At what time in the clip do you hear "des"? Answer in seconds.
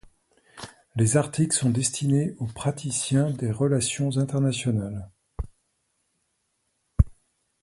3.29-3.51